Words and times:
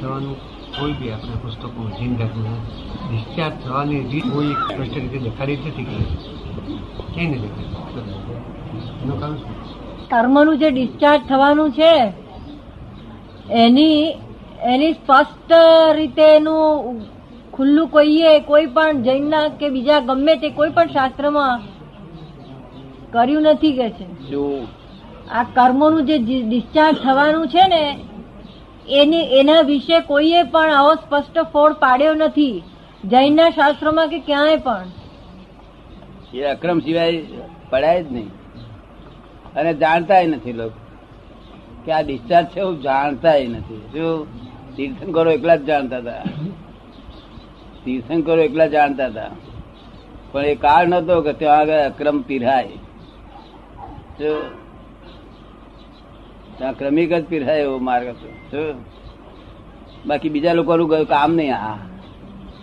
થવાનું 0.00 0.36
કોઈ 0.78 0.92
બી 0.92 1.10
આપણે 1.10 1.36
પુસ્તકો 1.42 1.82
જૈન 1.98 2.12
ડિસ્ચાર્જ 2.16 3.54
થવાની 3.64 4.02
રીત 4.10 4.26
કોઈ 4.32 4.50
એક 4.50 4.60
સ્પષ્ટ 4.64 4.94
રીતે 4.94 5.18
દેખાડી 5.18 5.56
નથી 5.56 5.84
કે 5.84 5.96
કઈ 7.14 7.26
નહીં 7.26 7.42
દેખાડી 7.42 7.68
એનું 9.02 9.20
કારણ 9.20 9.38
કર્મનું 10.10 10.58
જે 10.58 10.68
ડિસ્ચાર્જ 10.70 11.22
થવાનું 11.28 11.70
છે 11.72 11.92
એની 13.50 14.02
એની 14.64 14.92
સ્પષ્ટ 14.92 15.50
રીતે 15.94 16.26
એનું 16.36 17.00
ખુલ્લું 17.52 17.88
કોઈએ 17.90 18.32
કોઈ 18.40 18.66
પણ 18.66 19.02
જૈનના 19.02 19.48
કે 19.48 19.70
બીજા 19.70 20.00
ગમે 20.00 20.34
તે 20.36 20.50
કોઈ 20.50 20.70
પણ 20.70 20.88
શાસ્ત્રમાં 20.88 21.60
કર્યું 23.12 23.42
નથી 23.42 23.72
કે 23.72 23.88
છે. 23.90 24.06
આ 25.30 25.44
કર્મોનું 25.54 26.06
જે 26.06 26.16
ડિસ્ચાર્જ 26.18 26.96
થવાનું 27.02 27.48
છે 27.48 27.64
ને 27.68 27.82
એની, 28.88 29.20
એના 29.20 29.60
વિશે 29.60 30.00
કોઈએ 30.00 30.42
પણ 30.42 30.72
આવો 30.72 30.94
સ્પષ્ટ 30.94 31.38
ફોડ 31.38 31.72
પાડ્યો 31.72 32.14
નથી. 32.14 32.62
જૈનના 33.04 33.50
શાસ્ત્રોમાં 33.50 34.08
કે 34.08 34.18
ક્યાંય 34.18 34.56
પણ. 34.56 34.86
એ 36.34 36.42
અક્રમ 36.42 36.78
સિવાય 36.78 37.22
પડાય 37.70 38.02
જ 38.02 38.12
નહીં. 38.12 38.28
અને 39.54 39.74
જાણતા 39.74 40.22
નથી 40.22 40.52
લોકો. 40.52 40.80
કે 41.84 41.92
આ 41.92 42.00
ડિસ્ચાર્જ 42.00 42.46
છે 42.46 42.60
એવું 42.60 42.82
જાણતા 42.82 43.30
નથી. 43.30 43.88
જો 43.94 44.26
તીર્થંકરો 44.76 45.30
એકલા 45.30 45.56
જ 45.56 45.64
જાણતા 45.64 45.96
હતા. 45.96 46.22
તીર્થંકરો 47.84 48.42
એકલા 48.42 48.66
જાણતા 48.66 49.06
હતા. 49.06 49.30
પણ 50.32 50.44
એ 50.44 50.54
કાળ 50.54 50.86
નતો 50.86 51.22
કે 51.22 51.32
ત્યાં 51.32 51.58
આગળ 51.58 51.78
અક્રમ 51.78 52.22
પીરાય. 52.22 52.68
શું? 54.18 54.59
ત્યાં 56.60 56.78
ક્રમિક 56.78 57.12
જ 57.12 57.24
પીરાય 57.24 57.60
એવો 57.60 57.78
માર્ગ 57.78 58.08
હતો. 58.08 58.84
બાકી 60.06 60.28
બીજા 60.28 60.52
લોકોનું 60.52 60.88
કોઈ 60.88 61.04
કામ 61.04 61.34
નહીં. 61.34 61.56
આ 61.56 61.76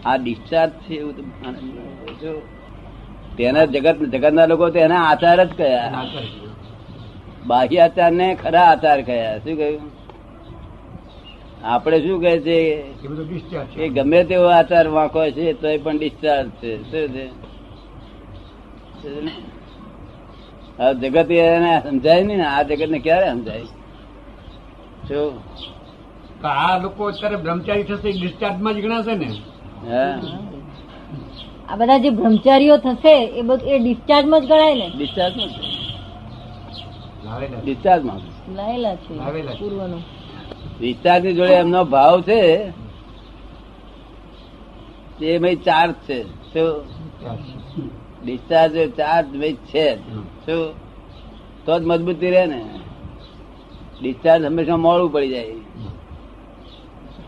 આ 0.06 0.16
ડિસ્ચાર્જ 0.16 0.72
છે 0.72 0.94
એવું 0.94 1.14
તો 2.20 2.42
તેના 3.38 3.66
જગત 3.66 3.95
જગતના 3.95 4.45
લોકો 4.45 4.70
તો 4.70 4.80
એના 4.80 5.03
આચાર 5.03 5.44
જ 5.44 5.48
કયા. 5.48 6.06
છે. 6.06 6.48
બાહ્ય 7.45 7.78
આચાર 7.78 8.12
ને 8.12 8.36
ખરા 8.36 8.62
આચાર 8.62 9.02
કયા. 9.02 9.38
શું 9.38 9.58
કહ્યું? 9.58 9.81
આપણે 11.64 12.02
શું 12.02 12.22
કહે 12.22 12.40
છે? 12.40 12.58
એ 12.58 12.84
છે. 13.66 13.90
ગમે 13.90 14.23
તેવો 14.23 14.45
આચાર 14.45 14.88
વાંકો 14.88 15.31
છે 15.31 15.53
તો 15.53 15.68
એ 15.68 15.78
પણ 15.78 15.98
ડિસ્ચાર્જ 15.98 16.50
છે. 16.50 16.73
શું 16.84 17.16
છે? 17.16 17.28
આ 20.80 20.92
જગત 20.92 21.31
એને 21.31 21.80
સમજાય 21.80 22.23
નહીં 22.23 22.38
ને. 22.38 22.45
આ 22.45 22.62
જગત 22.62 22.90
ને 22.90 23.00
ક્યારે 23.00 23.30
સમજાય? 23.30 23.64
શું? 25.08 25.33
આ 26.47 26.77
લોકો 26.77 27.05
અત્યારે 27.05 27.36
બ્રહ્મચારી 27.36 27.83
થશે 27.83 28.11
ડિસ્ચાર્જમાં 28.11 28.73
જ 28.73 28.81
ગણાશે 28.81 29.16
ને? 29.16 29.30
આ 31.69 31.75
બધા 31.75 31.97
જે 31.97 32.09
બ્રહ્મચારીઓ 32.09 32.77
થશે 32.77 33.25
એ 33.25 33.41
બધું 33.41 33.69
એ 33.69 33.80
ડિસ્ચાર્જમાં 33.80 34.41
જ 34.41 34.45
ગણાય 34.45 34.75
ને? 34.75 34.89
ડિસ્ચાર્જમાં 34.97 35.50
લાવેલા 37.25 37.58
છે. 37.58 37.66
ડિસ્ચાર્જમાં 37.66 38.19
લાયેલા 38.55 38.95
છે 38.95 39.13
લાવેલા 39.16 39.53
ડિસ્ચાર્જની 40.80 41.33
જોડે 41.33 41.53
એમનો 41.53 41.83
ભાવ 41.83 42.22
છે? 42.22 42.69
તે 45.19 45.39
ભાઈ 45.39 45.55
ચાર્જ 45.55 45.94
છે. 45.94 46.23
શું? 46.23 46.73
ડિસ્ચાર્જ 48.25 48.91
ચાર્જ 48.95 49.28
ભાઈ 49.28 49.53
છે. 49.53 49.95
શું? 50.45 50.73
તો 51.66 51.80
જ 51.80 51.83
મજબૂતી 51.85 52.31
રહે 52.31 52.45
ને. 52.45 52.66
ડિસ્ચાર્જ 54.02 54.45
હંમેશા 54.45 54.78
મોડું 54.78 55.12
પડી 55.12 55.30
જાય. 55.30 55.53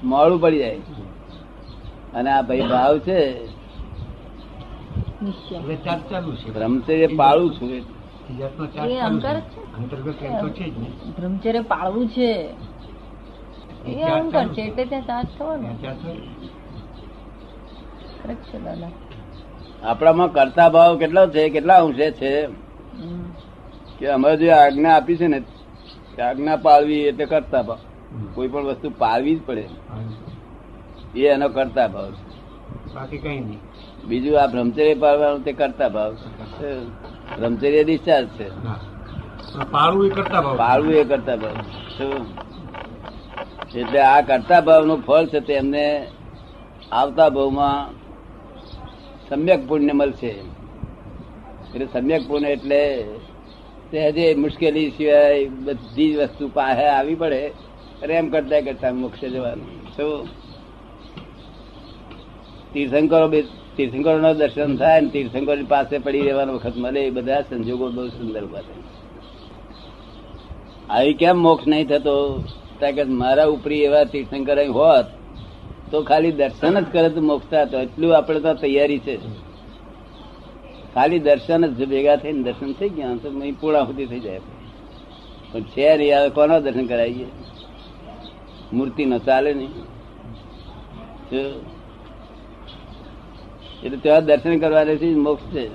મોડું 0.04 0.42
પડી 0.42 0.58
જાય. 0.58 0.80
અને 2.14 2.32
આ 2.32 2.42
ભાઈ 2.42 2.62
ભાવ 2.62 3.00
છે. 3.00 3.48
બ્રહ્મચર્ય 6.54 7.08
પાળું 7.08 7.54
છું. 7.54 7.82
બ્રહ્મચર્ય 11.20 11.62
પાળવું 11.62 12.10
છે. 12.10 12.50
એ 13.88 14.02
ચાર્જ 14.02 14.54
છે. 14.54 14.62
એટલે 14.62 14.86
ત્યાં 14.86 15.04
ચાર્જ 15.04 15.28
થવાનો. 15.40 15.62
ત્યાં 15.62 15.82
ચાર્જ 15.82 16.04
ચાલુ. 16.04 16.20
correct 18.24 18.50
છે 18.50 18.64
દાદા. 18.64 18.90
આપણામાં 19.84 20.32
કરતા 20.32 20.70
ભાવ 20.70 20.98
કેટલો 20.98 21.28
છે 21.28 21.50
કેટલા 21.50 21.84
અંશે 21.84 22.12
છે? 22.12 22.48
કે 24.00 24.08
અમે 24.08 24.38
જે 24.38 24.52
આજ્ઞા 24.52 24.96
આપી 24.96 25.18
છે 25.18 25.28
ને 25.28 25.44
આજ્ઞા 26.22 26.58
પાળવી 26.66 27.04
એટલે 27.10 27.26
કરતા 27.26 27.62
ભાવ. 27.62 27.80
કોઈ 28.36 28.48
પણ 28.48 28.66
વસ્તુ 28.66 28.88
પાળવી 28.98 29.36
જ 29.36 29.40
પડે. 29.46 29.66
એ 31.16 31.28
એનો 31.28 31.48
કરતા 31.50 31.88
ભાવ 31.88 32.12
બાકી 32.96 33.18
કઈ 33.18 33.40
નહીં. 33.40 33.62
બીજું 34.08 34.36
આ 34.42 34.48
બ્રહ્મચર્ય 34.48 34.96
પાળવાનું 34.96 35.44
તે 35.44 35.52
કરતા 35.54 35.90
ભાવ 35.90 36.12
બ્રહ્મચર્ય 37.38 37.84
ડિસ્ચાર્જ 37.84 38.28
છે. 38.38 38.48
પાળવું 39.72 40.06
એ 40.08 40.10
કરતા 40.10 40.42
ભાવ 40.42 40.56
પાળવું 40.58 40.94
એ 40.94 41.04
કરતા 41.04 41.36
ભાવ 41.36 41.56
એટલે 43.76 44.00
આ 44.02 44.22
કરતા 44.22 44.62
ભાવનું 44.62 45.00
ફળ 45.08 45.26
છે 45.26 45.40
તે 45.48 45.54
એમને 45.54 45.86
આવતા 46.92 47.30
ભાવમાં 47.30 47.78
સમ્યક 49.30 49.62
પુણ્ય 49.68 49.94
મળશે. 49.94 50.34
એટલે 51.74 51.86
સમ્યક 51.94 52.22
પુણ્ય 52.28 52.50
એટલે 52.50 52.82
તે 53.92 54.36
મુશ્કેલી 54.36 54.90
સિવાય 54.90 55.46
બધી 55.46 56.14
જ 56.14 56.18
વસ્તુ 56.18 56.48
પાસે 56.54 56.86
આવી 56.86 57.16
પડે 57.16 57.48
અને 58.04 58.14
એમ 58.14 58.30
કરતા 58.30 58.62
કરતા 58.62 58.94
મોક્ષે 58.94 59.30
જવાનું. 59.30 59.88
શું 59.98 60.28
તીર્થંકરો 62.74 63.28
બે 63.28 63.42
તીર્થંકરો 63.78 64.18
નો 64.18 64.34
દર્શન 64.34 64.78
થાય 64.78 65.02
ને 65.02 65.10
તીર્થંકરો 65.10 65.66
પાસે 65.70 65.98
પડી 65.98 66.22
રહેવાનો 66.22 66.54
વખત 66.54 66.74
મળે, 66.78 67.02
એ 67.02 67.10
બધા 67.10 67.42
સંજોગો 67.42 67.90
બહુ 67.90 68.08
સુંદર 68.08 68.46
બને. 68.46 68.84
આવી 70.90 71.14
કેમ 71.14 71.38
મોક્ષ 71.38 71.68
નહીં 71.68 71.88
થતો? 71.88 72.44
કે 72.82 73.04
મારા 73.04 73.46
ઉપરી 73.46 73.84
એવા 73.84 74.04
તીર્થંકર 74.04 74.68
હોત, 74.68 75.06
તો 75.92 76.04
ખાલી 76.04 76.32
દર્શન 76.32 76.80
જ 76.80 76.86
કરે 76.92 77.10
તો 77.10 77.22
મોક્ષ 77.22 77.50
થતો 77.52 77.80
એટલું 77.80 78.18
આપણે 78.18 78.40
તો 78.40 78.54
તૈયારી 78.54 79.00
છે. 79.00 79.49
ખાલી 80.94 81.20
દર્શન 81.20 81.62
જ 81.68 81.80
ભેગા 81.90 82.16
થઈને 82.16 82.44
દર્શન 82.44 82.72
થઈ 82.74 82.90
ગયા 82.90 83.16
તો 83.24 83.30
પૂર્ણા 83.62 83.84
સુધી 83.86 84.06
થઈ 84.06 84.20
જાય. 84.20 84.42
પણ 85.52 85.64
છે 85.74 85.86
હવે 86.14 86.30
કોનો 86.30 86.60
દર્શન 86.60 86.86
કરાવીએ 86.86 87.28
મૂર્તિ 88.74 89.06
નો 89.06 89.18
ચાલે 89.20 89.52
નહીં. 89.54 89.74
એટલે 93.84 93.98
ત્યાં 93.98 94.26
દર્શન 94.26 94.60
કરવા 94.60 94.84
જ 94.84 95.04
મોક્ષ 95.18 95.46
છે. 95.54 95.66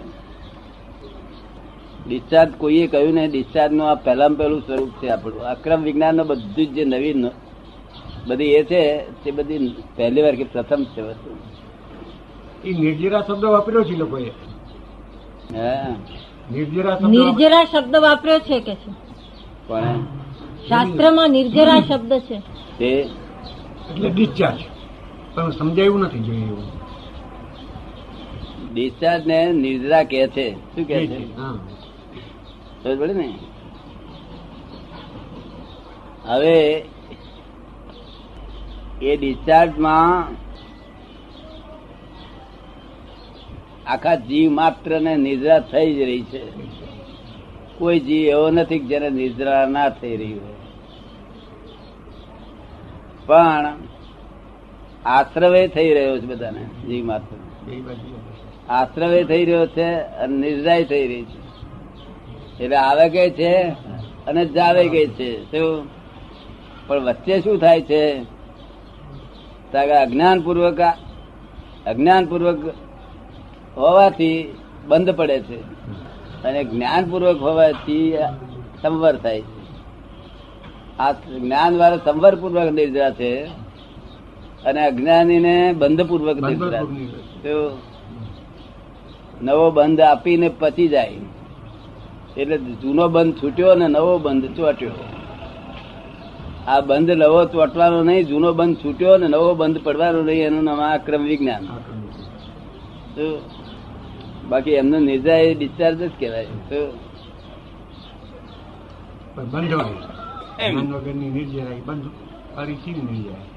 ડિસ્ચાર્જ 2.08 2.50
કોઈએ 2.58 2.86
કહ્યું 2.86 3.14
નહીં 3.14 3.30
ડિસ્ચાર્જનું 3.30 3.86
આ 3.90 3.94
પહેલામાં 3.94 4.38
પહેલું 4.38 4.60
સ્વરૂપ 4.60 4.90
છે 5.02 5.08
આપણું. 5.08 5.42
અક્રમ 5.44 5.80
વિજ્ઞાનનું 5.82 6.26
બધું 6.26 6.74
જ 6.74 6.78
નવીન 6.84 7.28
બધી 8.26 8.52
એ 8.52 8.62
છે, 8.64 8.82
તે 9.22 9.30
બધી 9.30 9.56
પહેલી 9.96 10.22
વાર 10.22 10.34
કે 10.34 10.44
પ્રથમ 10.44 10.82
છે 10.84 11.00
વસ્તુ. 11.00 11.30
એ 12.64 12.70
નિર્જરા 12.72 13.22
શબ્દ 13.22 13.44
વાપર્યો 13.44 13.84
છે 13.84 13.96
લોકોએ. 13.96 14.30
નિર્જરા 15.52 16.94
શબ્દ 16.94 17.04
વાપ- 17.04 17.10
નિર્જરા 17.10 17.64
શબ્દ 17.64 17.96
વાપર્યો 17.96 18.38
છે 18.38 18.60
કે 18.60 18.74
છે? 18.74 18.90
શાસ્ત્રમાં 20.68 21.30
નિર્જરા 21.30 21.80
શબ્દ 21.80 22.12
છે. 22.12 22.42
તે 22.78 22.86
એટલે 23.90 24.10
ડિસ્ચાર્જ. 24.10 24.60
પણ 25.34 25.50
સમજાયું 25.50 26.00
નથી 26.00 26.18
જોઈએ 26.18 26.46
એવું. 26.46 26.64
ડિસ્ચાર્જ 28.74 29.26
ને 29.26 29.52
નિર્જરા 29.52 30.02
કે 30.02 30.28
છે. 30.28 30.54
શું 30.54 30.84
કે 30.84 31.06
છે? 31.06 31.36
સમજ 32.84 32.98
પડે 32.98 33.12
ને? 33.12 33.38
હવે 36.24 36.84
એ 39.02 39.16
ડિસ્ચાર્જમાં 39.16 40.24
આખા 43.86 44.14
જીવ 44.14 44.50
માત્ર 44.50 45.00
ને 45.00 45.16
નિદ્રા 45.16 45.58
થઈ 45.58 45.94
જ 45.94 45.98
રહી 45.98 46.22
છે. 46.22 46.42
કોઈ 47.78 48.00
જીવ 48.00 48.28
એવો 48.28 48.50
નથી 48.50 48.78
જેને 48.78 49.10
નિદ્રા 49.10 49.66
ના 49.66 49.88
થઈ 49.88 50.16
રહી 50.16 50.32
હોય. 50.32 50.54
પણ 53.26 53.76
આશ્રવે 55.04 55.68
થઈ 55.68 55.94
રહ્યો 55.94 56.18
છે 56.18 56.26
બધાને 56.26 56.64
જીવ 56.64 57.04
માત્ર. 57.04 57.36
આશ્રવે 58.68 59.24
થઈ 59.24 59.44
રહ્યો 59.44 59.66
છે 59.66 59.94
અને 59.94 60.36
નિર્જાય 60.36 60.84
થઈ 60.84 61.08
રહી 61.08 61.24
છે. 61.24 61.44
એટલે 62.64 62.76
આવે 62.76 63.10
ગઈ 63.10 63.30
છે 63.30 63.56
અને 64.26 64.46
જાવે 64.46 64.88
ગઈ 64.88 65.06
છે. 65.06 65.44
શું? 65.44 65.88
પણ 66.86 67.04
વચ્ચે 67.04 67.40
શું 67.40 67.58
થાય 67.58 67.80
છે? 67.80 68.34
અજ્ઞાન 69.74 70.40
પૂર્વક 70.40 70.80
અજ્ઞાન 71.86 72.26
પૂર્વક 72.26 72.74
હોવાથી 73.76 74.54
બંધ 74.88 75.10
પડે 75.10 75.40
છે. 75.40 75.58
અને 76.44 76.64
જ્ઞાન 76.64 77.10
પૂર્વક 77.10 77.40
હોવાથી 77.40 78.14
સંવર 78.82 79.16
થાય 79.16 79.40
છે. 79.40 79.54
આ 80.98 81.12
જ્ઞાન 81.12 81.78
વાળા 81.78 81.96
સંવર 81.96 82.34
પૂર્વક 82.34 82.72
નિર્જા 82.72 83.10
છે 83.10 83.44
અને 84.64 84.86
અજ્ઞાનીને 84.86 85.54
નિદ્રા 85.54 85.88
બંધપૂર્વકની 85.88 86.56
નવો 89.42 89.70
બંધ 89.70 90.00
આપીને 90.00 90.48
પચી 90.48 90.88
જાય. 90.88 91.16
એટલે 92.36 92.58
જૂનો 92.58 93.08
બંધ 93.08 93.34
છૂટ્યો 93.42 93.70
અને 93.70 93.86
નવો 93.88 94.18
બંધ 94.18 94.56
ચોટ્યો. 94.56 94.90
આ 96.66 96.80
બંધ 96.80 97.10
નવો 97.10 97.44
ચોટવાનો 97.44 98.04
નહીં 98.04 98.26
જૂનો 98.26 98.52
બંધ 98.52 98.76
છૂટ્યો 98.76 99.14
અને 99.14 99.28
નવો 99.28 99.54
બંધ 99.54 99.82
પડવાનો 99.84 100.22
નહીં 100.22 100.46
એનું 100.46 100.64
નામ 100.64 100.80
આ 100.80 100.96
ક્રમ 100.96 101.22
વિજ્ઞાન. 101.22 101.64
તો 103.16 103.24
બાકી 104.48 104.74
એમનો 104.74 104.98
એ 105.40 105.54
ડિસ્ચાર્જ 105.54 105.98
જ 106.00 106.12
કહેવાય 106.18 106.56
તો 106.68 106.80
પણ 109.36 109.48
બંધ 110.68 110.94
વગરની 110.94 111.30
નિર્જરાય 111.30 111.82
બંધ 111.86 112.08
ફરી 112.54 112.78
ચીન 112.84 112.98
નહીં 113.02 113.24
જાય 113.24 113.53